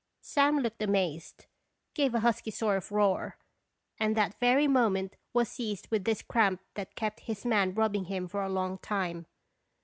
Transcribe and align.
Sam 0.23 0.57
looked 0.57 0.81
amazed, 0.81 1.45
gave 1.93 2.15
a 2.15 2.21
husky 2.21 2.49
sort 2.49 2.75
of 2.75 2.91
roar, 2.91 3.37
and 3.99 4.17
that 4.17 4.39
very 4.39 4.67
moment 4.67 5.15
was 5.31 5.47
seized 5.47 5.91
with 5.91 6.05
this 6.05 6.23
cramp 6.23 6.59
that 6.73 6.95
kept 6.95 7.19
his 7.19 7.45
man 7.45 7.75
rubbing 7.75 8.05
him 8.05 8.27
for 8.27 8.41
a 8.41 8.49
long 8.49 8.79
time. 8.79 9.27